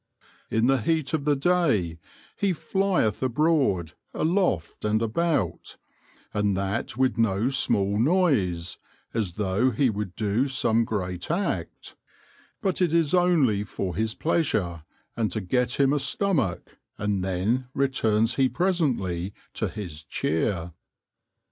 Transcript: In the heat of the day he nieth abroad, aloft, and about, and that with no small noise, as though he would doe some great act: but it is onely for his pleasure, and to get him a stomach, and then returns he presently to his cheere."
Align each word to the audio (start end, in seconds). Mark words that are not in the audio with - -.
In 0.49 0.65
the 0.65 0.81
heat 0.81 1.13
of 1.13 1.25
the 1.25 1.35
day 1.35 1.99
he 2.35 2.53
nieth 2.53 3.21
abroad, 3.21 3.91
aloft, 4.15 4.83
and 4.83 4.99
about, 4.99 5.77
and 6.33 6.57
that 6.57 6.97
with 6.97 7.19
no 7.19 7.49
small 7.49 7.99
noise, 7.99 8.79
as 9.13 9.33
though 9.33 9.69
he 9.69 9.91
would 9.91 10.15
doe 10.15 10.47
some 10.47 10.85
great 10.85 11.29
act: 11.29 11.95
but 12.63 12.81
it 12.81 12.95
is 12.95 13.13
onely 13.13 13.63
for 13.63 13.95
his 13.95 14.15
pleasure, 14.15 14.85
and 15.15 15.31
to 15.33 15.39
get 15.39 15.73
him 15.79 15.93
a 15.93 15.99
stomach, 15.99 16.79
and 16.97 17.23
then 17.23 17.67
returns 17.75 18.37
he 18.37 18.49
presently 18.49 19.35
to 19.53 19.67
his 19.67 20.03
cheere." 20.03 20.71